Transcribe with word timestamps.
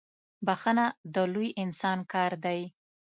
بخښنه 0.45 0.85
د 1.13 1.15
لوی 1.33 1.49
انسان 1.63 1.99
کار 2.11 2.31
دی. 2.45 2.61